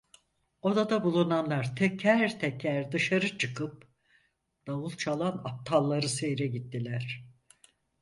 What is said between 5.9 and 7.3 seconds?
seyre gittiler.